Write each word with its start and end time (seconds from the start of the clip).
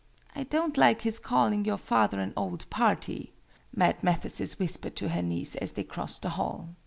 "I 0.35 0.45
don't 0.45 0.79
like 0.79 1.03
his 1.03 1.19
calling 1.19 1.63
your 1.63 1.77
father 1.77 2.19
an 2.21 2.33
old 2.35 2.67
party," 2.71 3.33
Mad 3.71 4.01
Mathesis 4.01 4.57
whispered 4.57 4.95
to 4.95 5.09
her 5.09 5.21
niece, 5.21 5.53
as 5.57 5.73
they 5.73 5.83
crossed 5.83 6.23
the 6.23 6.29
hall. 6.29 6.69